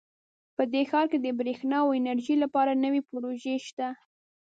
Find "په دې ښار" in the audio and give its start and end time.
0.55-1.05